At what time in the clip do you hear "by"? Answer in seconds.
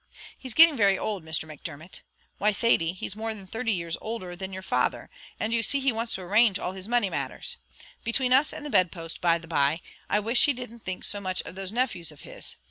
9.21-9.37, 9.47-9.79